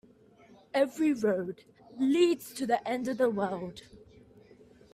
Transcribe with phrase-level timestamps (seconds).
[0.73, 1.63] Every road
[1.99, 3.83] leads to the end of the world.